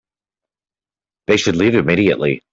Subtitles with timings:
[1.27, 2.41] They should leave immediately.